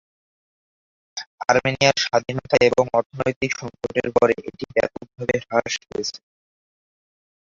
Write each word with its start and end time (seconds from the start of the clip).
আর্মেনিয়ার 1.45 1.97
স্বাধীনতা 2.03 2.55
এবং 2.69 2.83
অর্থনৈতিক 2.97 3.51
সংকটের 3.59 4.07
পরে, 4.15 4.35
এটি 4.49 4.65
ব্যাপকভাবে 4.75 5.35
হ্রাস 5.43 5.73
পেয়েছে। 5.81 6.17